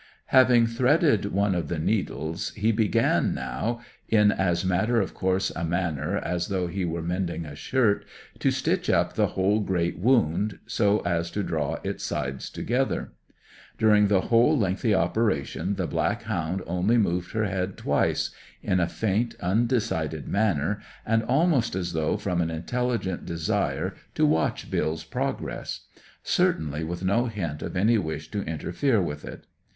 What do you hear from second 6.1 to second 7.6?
as though he were mending a